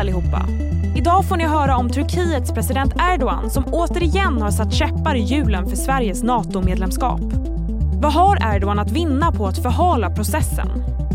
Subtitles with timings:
[0.00, 0.46] allihopa!
[0.96, 5.66] Idag får ni höra om Turkiets president Erdogan som återigen har satt käppar i hjulen
[5.66, 7.20] för Sveriges NATO-medlemskap.
[8.02, 10.68] Vad har Erdogan att vinna på att förhala processen?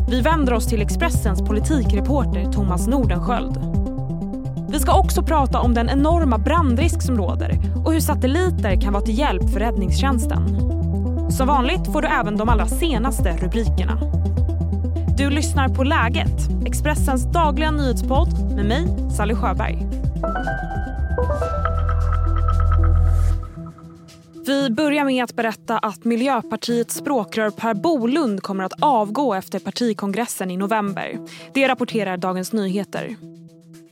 [0.09, 3.57] Vi vänder oss till Expressens politikreporter Thomas Nordenskjöld.
[4.69, 9.03] Vi ska också prata om den enorma brandrisk som råder och hur satelliter kan vara
[9.03, 10.41] till hjälp för räddningstjänsten.
[11.31, 13.99] Som vanligt får du även de allra senaste rubrikerna.
[15.17, 18.85] Du lyssnar på Läget, Expressens dagliga nyhetspodd med mig,
[19.17, 19.77] Sally Sjöberg.
[24.45, 30.51] Vi börjar med att berätta att Miljöpartiets språkrör Per Bolund kommer att avgå efter partikongressen
[30.51, 31.19] i november.
[31.53, 33.15] Det rapporterar Dagens Nyheter.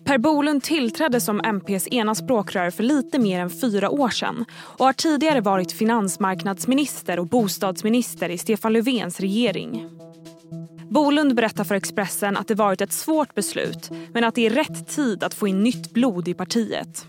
[0.06, 4.46] Per Bolund tillträdde som MPs ena språkrör för lite mer än fyra år sedan
[4.78, 9.90] och har tidigare varit finansmarknadsminister och bostadsminister i Stefan Löfvens regering.
[10.94, 14.88] Bolund berättar för Expressen att det varit ett svårt beslut men att det är rätt
[14.88, 17.08] tid att få in nytt blod i partiet.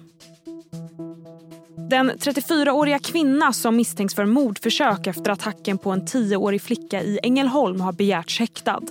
[1.91, 7.81] Den 34-åriga kvinna som misstänks för mordförsök efter attacken på en 10-årig flicka i Ängelholm
[7.81, 8.83] har begärts häktad.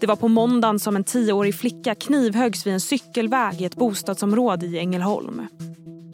[0.00, 4.66] Det var på måndagen som en 10-årig flicka knivhöggs vid en cykelväg i ett bostadsområde
[4.66, 5.46] i Ängelholm.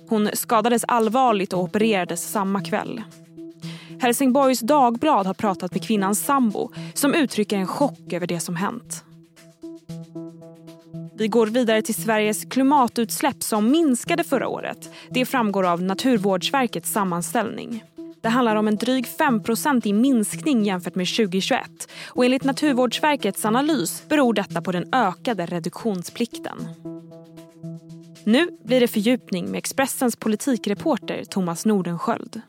[0.09, 3.03] Hon skadades allvarligt och opererades samma kväll.
[4.01, 9.05] Helsingborgs Dagblad har pratat med kvinnans sambo som uttrycker en chock över det som hänt.
[11.15, 14.91] Vi går vidare till Sveriges klimatutsläpp som minskade förra året.
[15.11, 17.85] Det framgår av Naturvårdsverkets sammanställning.
[18.21, 21.89] Det handlar om en dryg 5% i minskning jämfört med 2021.
[22.07, 26.69] Och enligt Naturvårdsverkets analys beror detta på den ökade reduktionsplikten.
[28.25, 32.41] Nu blir det fördjupning med Expressens politikreporter Thomas Nordenskjöld.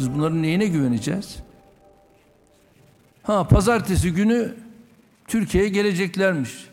[0.00, 1.36] Biz bunların neyine güveneceğiz?
[3.22, 4.54] Ha pazartesi günü
[5.28, 6.68] Türkiye'ye geleceklermiş.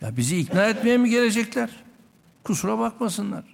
[0.00, 1.70] Ya bizi ikna etmeye mi gelecekler?
[2.44, 3.44] Kusura bakmasınlar.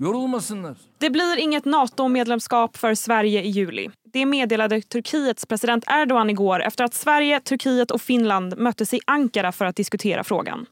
[0.00, 0.76] Yorulmasınlar.
[1.00, 3.90] Det blir inget NATO-medlemskap för Sverige i juli.
[4.14, 9.52] Det meddelade Turkiets president Erdogan igår efter att Sverige, Turkiet och Finland möttes i Ankara
[9.52, 10.66] för att diskutera frågan.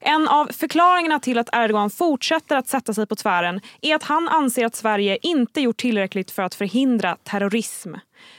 [0.00, 4.28] En av förklaringarna till att Erdogan fortsätter att sätta sig på tvären är att han
[4.28, 7.94] anser att Sverige inte gjort tillräckligt för att förhindra terrorism.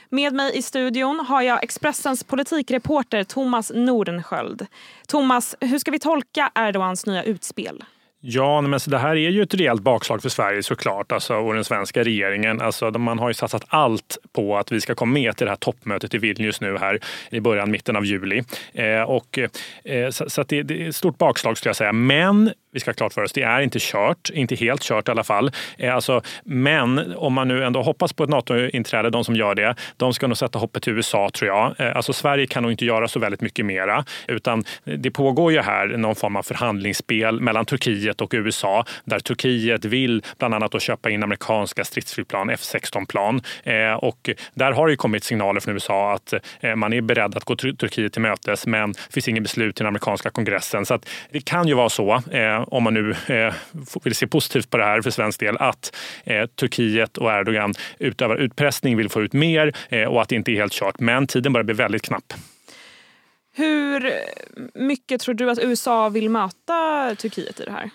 [0.09, 4.67] Med mig i studion har jag Expressens politikreporter Thomas Nordenskjöld.
[5.07, 7.83] Thomas, hur ska vi tolka Erdogans nya utspel?
[8.21, 11.53] Ja, men alltså, det här är ju ett rejält bakslag för Sverige såklart alltså, och
[11.53, 12.61] den svenska regeringen.
[12.61, 15.57] Alltså, man har ju satsat allt på att vi ska komma med till det här
[15.57, 16.99] toppmötet i Vilnius nu här
[17.29, 18.43] i början, mitten av juli.
[18.73, 19.39] Eh, och,
[19.83, 21.93] eh, så, så det, det, är ett stort bakslag skulle jag säga.
[21.93, 25.11] Men vi ska ha klart för oss, det är inte kört, inte helt kört i
[25.11, 25.51] alla fall.
[25.77, 29.75] Eh, alltså, men om man nu ändå hoppas på ett NATO-inträde, de som gör det,
[29.97, 31.79] de ska nog sätta hoppet till USA tror jag.
[31.79, 35.59] Eh, alltså, Sverige kan nog inte göra så väldigt mycket mera, utan det pågår ju
[35.59, 40.81] här någon form av förhandlingsspel mellan Turkiet och USA, där Turkiet vill bland annat att
[40.81, 43.41] köpa in amerikanska stridsflygplan, F16-plan.
[43.63, 46.33] Eh, och där har det kommit signaler från USA att
[46.75, 49.87] man är beredd att gå Turkiet till mötes, men det finns inget beslut i den
[49.87, 50.85] amerikanska kongressen.
[50.85, 50.99] Så
[51.31, 52.21] det kan ju vara så
[52.67, 53.53] om man nu eh,
[54.03, 58.35] vill se positivt på det här för svensk del, att eh, Turkiet och Erdogan utövar
[58.35, 60.99] utpressning, vill få ut mer eh, och att det inte är helt kört.
[60.99, 62.33] Men tiden börjar bli väldigt knapp.
[63.55, 64.13] Hur
[64.73, 67.89] mycket tror du att USA vill möta Turkiet i det här?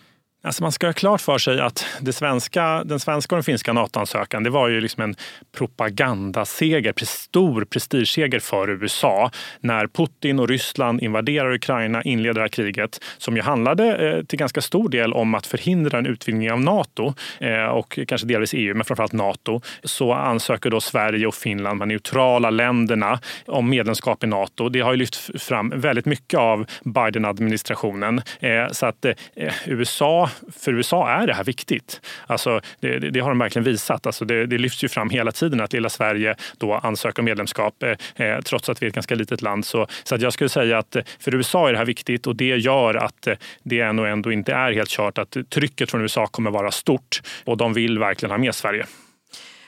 [0.45, 3.73] Alltså man ska ha klart för sig att det svenska, den svenska och den finska
[3.73, 5.15] NATO-ansökan det var ju liksom en
[5.57, 13.05] propagandaseger, stor prestigeseger för USA när Putin och Ryssland invaderar Ukraina, inleder det här kriget
[13.19, 17.15] som ju handlade eh, till ganska stor del om att förhindra en utvidgning av Nato
[17.41, 19.61] eh, och kanske delvis EU, men framförallt Nato.
[19.85, 24.69] Så ansöker då Sverige och Finland, de neutrala länderna, om medlemskap i Nato.
[24.69, 28.23] Det har ju lyft fram väldigt mycket av Biden-administrationen.
[28.41, 32.01] Eh, så att eh, eh, USA för USA är det här viktigt.
[32.27, 34.07] Alltså, det, det har de verkligen visat.
[34.07, 37.83] Alltså, det, det, lyfts ju fram hela tiden att lilla Sverige då ansöker om medlemskap
[37.83, 39.67] eh, eh, trots att vi är ett ganska litet land.
[39.67, 42.37] Så, så att jag skulle säga att eh, för USA är det här viktigt och
[42.37, 46.27] det gör att eh, det ändå, ändå inte är helt kört att trycket från USA
[46.27, 48.87] kommer vara stort och de vill verkligen ha med Sverige.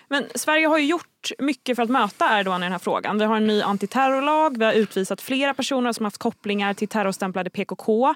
[0.08, 3.18] Men Sverige har ju gjort mycket för att möta Erdogan i den här frågan.
[3.18, 7.50] Vi har en ny antiterrorlag, vi har utvisat flera personer som haft kopplingar till terrorstämplade
[7.50, 8.14] PKK.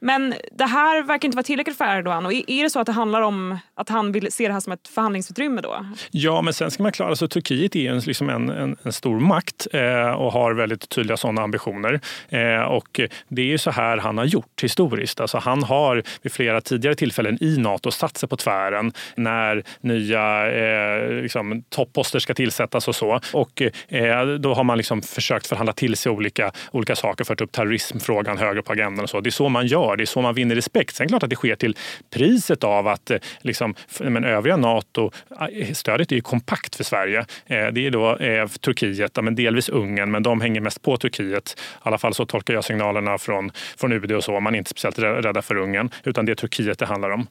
[0.00, 2.26] Men det här verkar inte vara tillräckligt för Erdogan.
[2.26, 4.72] Och är det så att det handlar om att han vill se det här som
[4.72, 5.86] ett förhandlingsutrymme då?
[6.10, 7.28] Ja, men sen ska man klara sig.
[7.28, 11.42] Turkiet är en, liksom en, en, en stor makt eh, och har väldigt tydliga sådana
[11.42, 12.00] ambitioner.
[12.28, 15.20] Eh, och det är ju så här han har gjort historiskt.
[15.20, 20.52] Alltså han har vid flera tidigare tillfällen i Nato satt sig på tvären när nya
[20.52, 23.20] eh, liksom, topposter ska tillsättas och så.
[23.32, 27.52] Och eh, då har man liksom försökt förhandla till sig olika, olika saker, fört upp
[27.52, 29.20] terrorismfrågan högre på agendan och så.
[29.20, 30.96] Det är så man gör, det är så man vinner respekt.
[30.96, 31.76] Sen är det klart att det sker till
[32.10, 37.18] priset av att eh, liksom, men övriga Nato-stödet eh, är ju kompakt för Sverige.
[37.46, 38.18] Eh, det är då
[38.60, 41.56] Turkiet, men delvis Ungern, men de hänger mest på Turkiet.
[41.58, 44.40] I alla fall så tolkar jag signalerna från, från UD och så.
[44.40, 47.26] Man är inte speciellt rädda för Ungern, utan det är Turkiet det handlar om.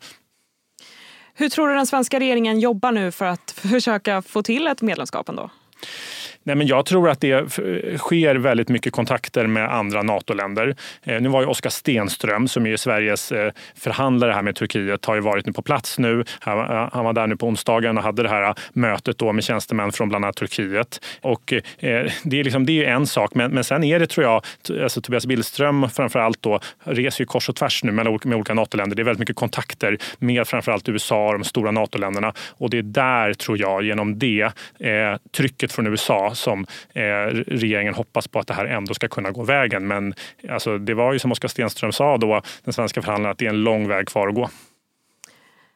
[1.35, 5.29] Hur tror du den svenska regeringen jobbar nu för att försöka få till ett medlemskap
[5.29, 5.49] ändå?
[6.43, 7.49] Nej, men jag tror att det
[7.97, 10.75] sker väldigt mycket kontakter med andra NATO-länder.
[11.03, 15.15] Eh, nu var ju Oskar Stenström, som är Sveriges eh, förhandlare här med Turkiet, har
[15.15, 16.23] ju varit nu på plats nu.
[16.39, 19.91] Han eh, var där nu på onsdagen och hade det här mötet då med tjänstemän
[19.91, 21.05] från bland annat Turkiet.
[21.21, 21.53] Och
[22.23, 24.43] det är, liksom, det är en sak, men, men sen är det tror jag,
[24.83, 28.53] alltså Tobias Billström framför allt då, reser ju kors och tvärs nu med, med olika
[28.53, 28.95] NATO-länder.
[28.95, 32.33] Det är väldigt mycket kontakter med framför allt USA och de stora NATO-länderna.
[32.57, 34.41] Och det är där, tror jag, genom det
[34.79, 37.01] eh, trycket från USA som eh,
[37.47, 39.87] regeringen hoppas på att det här ändå ska kunna gå vägen.
[39.87, 40.13] Men
[40.49, 43.49] alltså, det var ju som Oskar Stenström sa då, den svenska förhandlaren, att det är
[43.49, 44.49] en lång väg kvar att gå.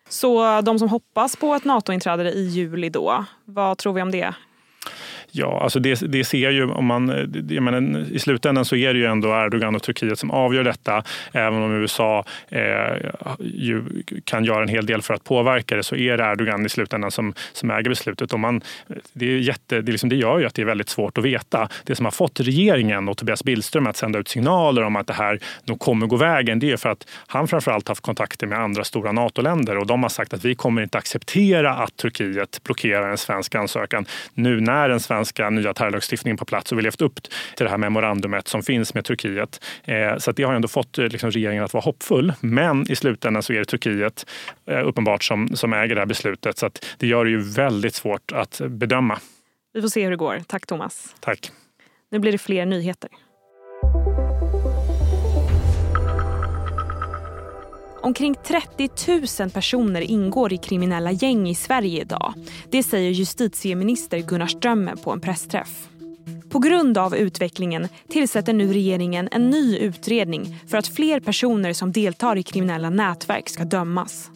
[0.09, 4.33] Så de som hoppas på ett NATO-inträde i juli då, vad tror vi om det?
[5.31, 8.93] Ja, alltså det, det ser ju om man, eh, jag menar, i slutändan så är
[8.93, 11.03] det ju ändå Erdogan och Turkiet som avgör detta.
[11.31, 12.61] Även om USA eh,
[13.39, 13.83] ju
[14.23, 17.11] kan göra en hel del för att påverka det så är det Erdogan i slutändan
[17.11, 18.33] som, som äger beslutet.
[18.33, 18.61] Och man,
[19.13, 21.69] det, är jätte, det, liksom, det gör ju att det är väldigt svårt att veta.
[21.83, 25.13] Det som har fått regeringen och Tobias Billström att sända ut signaler om att det
[25.13, 28.83] här nog kommer gå vägen, det är för att han framförallt haft kontakter med andra
[28.83, 33.17] stora NATO-länder och de har sagt att vi kommer inte acceptera att Turkiet blockerar en
[33.17, 37.19] svensk ansökan nu när en svensk svenska nya terrorlagstiftningen på plats och vi levt upp
[37.55, 39.63] till det här memorandumet som finns med Turkiet.
[39.83, 42.33] Eh, så det har ändå fått eh, liksom, regeringen att vara hoppfull.
[42.41, 44.25] Men i slutändan så är det Turkiet
[44.65, 46.57] eh, uppenbart som, som äger det här beslutet.
[46.57, 49.19] Så det gör det ju väldigt svårt att bedöma.
[49.73, 50.41] Vi får se hur det går.
[50.47, 51.15] Tack Thomas.
[51.19, 51.51] Tack.
[52.11, 53.09] Nu blir det fler nyheter.
[58.07, 58.89] Omkring 30
[59.39, 62.33] 000 personer ingår i kriminella gäng i Sverige idag.
[62.69, 65.87] Det säger justitieminister Gunnar Strömmer på en pressträff.
[66.49, 71.91] På grund av utvecklingen tillsätter nu regeringen en ny utredning för att fler personer som
[71.91, 74.29] deltar i kriminella nätverk ska dömas.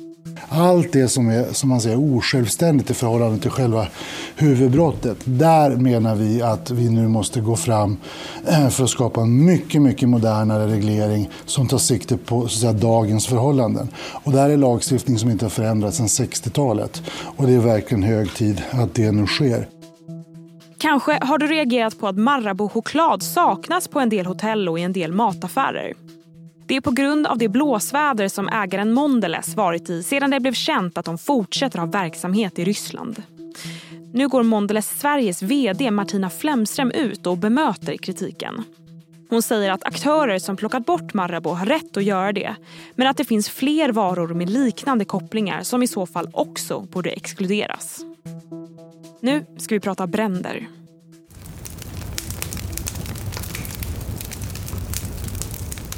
[0.50, 3.88] Allt det som är som man säger, osjälvständigt i förhållande till själva
[4.36, 5.18] huvudbrottet.
[5.24, 7.98] Där menar vi att vi nu måste gå fram
[8.48, 12.74] eh, för att skapa en mycket, mycket modernare reglering som tar sikte på så säga,
[12.74, 13.88] dagens förhållanden.
[13.96, 17.02] Och det här är lagstiftning som inte har förändrats sedan 60-talet.
[17.38, 19.68] Och det är verkligen hög tid att det nu sker.
[20.78, 24.94] Kanske har du reagerat på att Marabou-choklad saknas på en del hotell och i en
[24.94, 25.94] del mataffärer.
[26.72, 30.54] Det är på grund av det blåsväder som ägaren Mondelez varit i sedan det blev
[30.54, 33.24] känt att de fortsätter ha verksamhet i Ryssland.
[34.14, 38.64] Nu går Mondelez Sveriges vd Martina Flemström ut och bemöter kritiken.
[39.30, 42.56] Hon säger att aktörer som plockat bort Marabou har rätt att göra det
[42.96, 47.10] men att det finns fler varor med liknande kopplingar som i så fall också borde
[47.10, 48.00] exkluderas.
[49.20, 50.68] Nu ska vi prata bränder.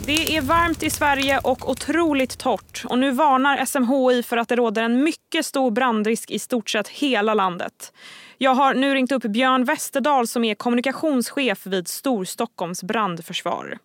[0.05, 2.83] Det är varmt i Sverige och otroligt torrt.
[2.85, 6.87] Och nu varnar SMHI för att det råder en mycket stor brandrisk i stort sett
[6.87, 7.93] hela landet.
[8.37, 13.77] Jag har nu ringt upp Björn Westerdahl som är kommunikationschef vid Storstockholms brandförsvar.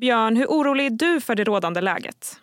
[0.00, 2.40] Björn, hur orolig är du för det rådande läget?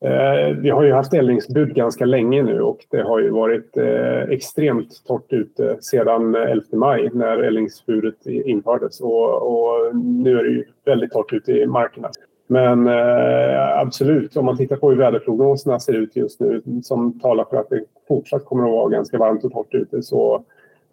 [0.00, 4.22] Eh, vi har ju haft eldningsbud ganska länge nu och det har ju varit eh,
[4.22, 10.64] extremt torrt ute sedan 11 maj när eldningsbudet infördes och, och nu är det ju
[10.84, 12.10] väldigt torrt ute i markerna.
[12.46, 17.44] Men eh, absolut, om man tittar på hur väderprognoserna ser ut just nu som talar
[17.44, 20.44] för att det fortsatt kommer att vara ganska varmt och torrt ute så,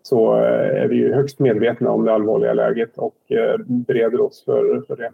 [0.03, 4.43] så eh, är vi ju högst medvetna om det allvarliga läget och eh, bereder oss
[4.45, 5.11] för, för det.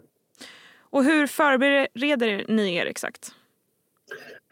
[0.90, 3.32] Och hur förbereder ni er exakt?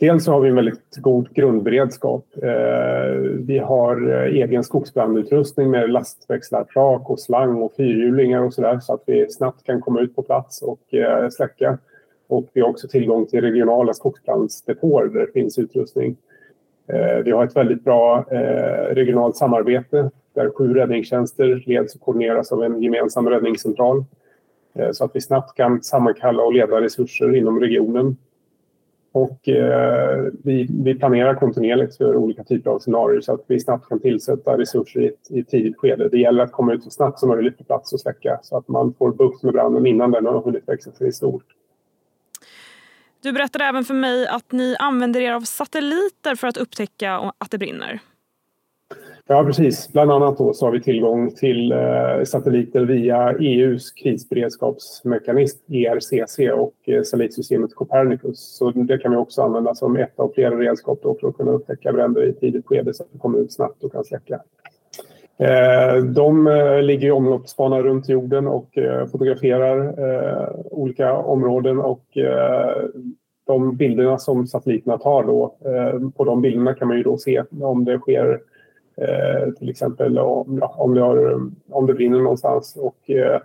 [0.00, 2.26] Dels så har vi en väldigt god grundberedskap.
[2.42, 8.80] Eh, vi har eh, egen skogsbrandutrustning med lastväxlar, flak och slang och fyrhjulingar och sådär
[8.80, 11.78] så att vi snabbt kan komma ut på plats och eh, släcka.
[12.28, 16.16] Och vi har också tillgång till regionala skogsbrandsdepåer där det finns utrustning.
[17.24, 18.24] Vi har ett väldigt bra
[18.90, 24.04] regionalt samarbete där sju räddningstjänster leds och koordineras av en gemensam räddningscentral.
[24.92, 28.16] så att vi snabbt kan sammankalla och leda resurser inom regionen.
[29.12, 33.88] Och eh, vi, vi, planerar kontinuerligt för olika typer av scenarier så att vi snabbt
[33.88, 36.08] kan tillsätta resurser i ett, i ett tidigt skede.
[36.08, 38.68] Det gäller att komma ut så snabbt som möjligt på plats och släcka så att
[38.68, 41.44] man får bukt med branden innan den har hunnit växa sig stort.
[43.22, 47.50] Du berättade även för mig att ni använder er av satelliter för att upptäcka att
[47.50, 48.00] det brinner.
[49.32, 49.92] Ja, precis.
[49.92, 56.74] Bland annat då så har vi tillgång till eh, satelliter via EUs krisberedskapsmekanism ERCC och
[56.88, 58.56] eh, satellitsystemet Copernicus.
[58.56, 61.92] Så det kan vi också använda som ett av flera redskap för att kunna upptäcka
[61.92, 64.40] bränder i tidigt skede så att vi kommer ut snabbt och kan släcka.
[65.38, 72.04] Eh, de eh, ligger i omloppsbana runt jorden och eh, fotograferar eh, olika områden och
[73.46, 75.54] de bilderna som satelliterna tar då,
[76.16, 78.40] på de bilderna kan man ju då se om det sker
[79.00, 81.40] Eh, till exempel om, ja, om, det har,
[81.70, 82.76] om det brinner någonstans.
[82.76, 83.40] Och, eh,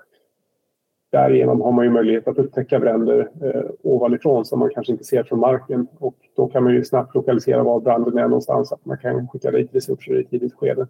[1.12, 5.24] därigenom har man ju möjlighet att upptäcka bränder eh, ovanifrån som man kanske inte ser
[5.24, 5.88] från marken.
[6.00, 9.52] Och då kan man ju snabbt lokalisera var branden är någonstans, att man kan skicka
[9.52, 10.88] dit resurser i ett tidigt skede.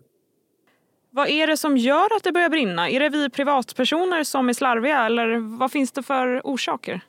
[1.10, 2.89] Vad är det som gör att det börjar brinna?
[2.89, 7.01] Är det vi privatpersoner som är slarviga eller vad finns det för orsaker?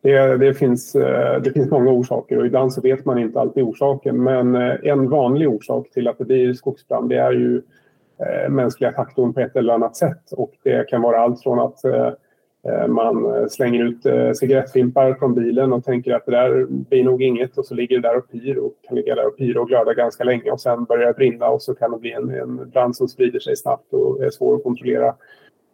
[0.00, 3.62] Det, det, finns, eh, det finns många orsaker och ibland så vet man inte alltid
[3.62, 4.22] orsaken.
[4.22, 7.62] Men eh, en vanlig orsak till att det blir skogsbrand det är ju
[8.18, 10.32] eh, mänskliga faktorn på ett eller annat sätt.
[10.32, 11.80] Och det kan vara allt från att
[12.88, 17.66] man slänger ut cigarettfimpar från bilen och tänker att det där blir nog inget och
[17.66, 20.24] så ligger det där och pyr och kan ligga där och pyra och glöda ganska
[20.24, 23.08] länge och sen börjar det brinna och så kan det bli en, en brand som
[23.08, 25.14] sprider sig snabbt och är svår att kontrollera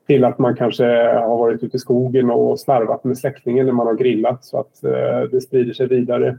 [0.06, 0.84] till att man kanske
[1.18, 4.84] har varit ute i skogen och slarvat med släckningen när man har grillat så att
[4.84, 6.38] eh, det sprider sig vidare.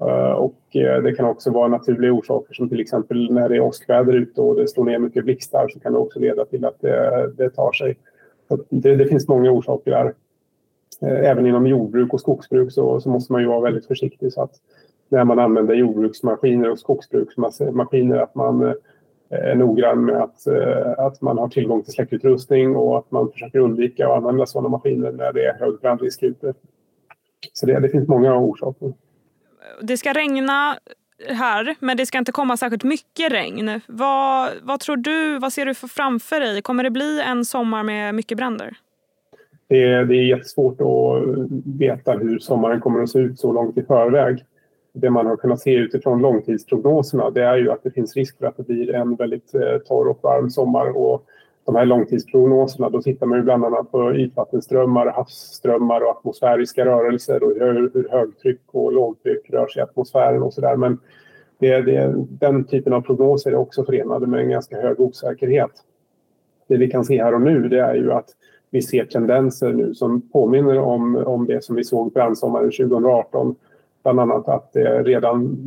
[0.00, 3.60] Eh, och eh, det kan också vara naturliga orsaker som till exempel när det är
[3.60, 6.80] åskväder ute och det slår ner mycket blixtar så kan det också leda till att
[6.80, 7.96] det, det tar sig.
[8.68, 10.14] Det, det, finns många orsaker där.
[11.02, 14.42] Eh, även inom jordbruk och skogsbruk så, så, måste man ju vara väldigt försiktig så
[14.42, 14.52] att
[15.08, 18.74] när man använder jordbruksmaskiner och skogsbruksmaskiner att man
[19.30, 23.58] är noggrann med att, eh, att man har tillgång till släckutrustning och att man försöker
[23.58, 26.54] undvika att använda sådana maskiner när det är hög brandrisk ute.
[27.52, 28.92] Så det, det finns många orsaker.
[29.82, 30.78] Det ska regna
[31.28, 33.80] här, men det ska inte komma särskilt mycket regn.
[33.86, 36.62] Vad, vad tror du, vad ser du för framför dig?
[36.62, 38.76] Kommer det bli en sommar med mycket bränder?
[39.68, 43.82] Det, det är jättesvårt att veta hur sommaren kommer att se ut så långt i
[43.82, 44.44] förväg
[44.92, 48.46] det man har kunnat se utifrån långtidsprognoserna det är ju att det finns risk för
[48.46, 50.96] att det blir en väldigt eh, torr och varm sommar.
[50.96, 51.24] Och
[51.64, 57.42] de här långtidsprognoserna, då tittar man ju bland annat på ytvattenströmmar, havsströmmar och atmosfäriska rörelser
[57.42, 60.76] och hur, hur högtryck och lågtryck rör sig i atmosfären och sådär.
[60.76, 60.98] Men
[61.58, 65.70] det, det, den typen av prognoser är också förenade med en ganska hög osäkerhet.
[66.68, 68.28] Det vi kan se här och nu det är ju att
[68.70, 73.56] vi ser tendenser nu som påminner om, om det som vi såg brandsommaren 2018
[74.14, 75.58] bland annat att det redan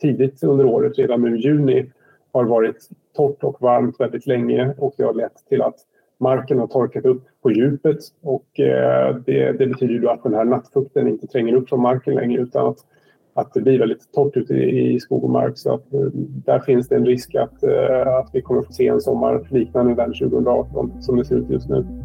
[0.00, 1.90] tidigt under året, redan nu i juni,
[2.32, 5.74] har varit torrt och varmt väldigt länge och det har lett till att
[6.20, 10.44] marken har torkat upp på djupet och eh, det, det betyder ju att den här
[10.44, 12.78] nattfukten inte tränger upp från marken längre utan att,
[13.34, 15.58] att det blir väldigt torrt ute i, i skog och mark.
[15.58, 16.00] Så att, eh,
[16.44, 19.94] där finns det en risk att, eh, att vi kommer få se en sommar liknande
[19.94, 21.99] den 2018 som det ser ut just nu.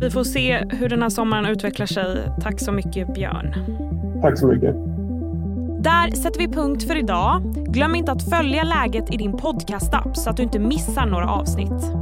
[0.00, 2.28] Vi får se hur den här sommaren utvecklar sig.
[2.40, 3.54] Tack så mycket Björn.
[4.22, 4.74] Tack så mycket.
[5.84, 7.42] Där sätter vi punkt för idag.
[7.68, 11.92] Glöm inte att följa läget i din podcastapp så att du inte missar några avsnitt.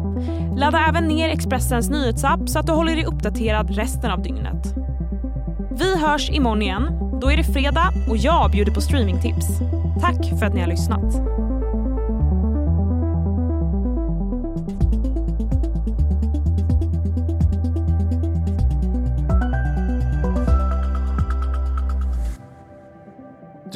[0.57, 4.75] Ladda även ner Expressens nyhetsapp så att du håller dig uppdaterad resten av dygnet.
[5.79, 6.83] Vi hörs imorgon igen.
[7.21, 9.47] Då är det fredag och jag bjuder på streamingtips.
[10.01, 11.15] Tack för att ni har lyssnat.